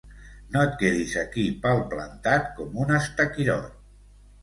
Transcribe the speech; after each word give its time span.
No 0.55 0.63
et 0.67 0.73
quedis 0.79 1.13
aquí 1.25 1.45
palplantat, 1.67 2.51
com 2.59 2.83
un 2.87 2.99
estaquirot! 3.01 3.73